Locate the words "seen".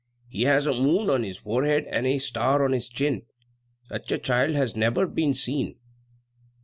5.35-5.75